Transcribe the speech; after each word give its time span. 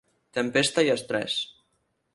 Tempesta 0.37 0.85
i 0.89 0.91
estrès. 0.95 1.37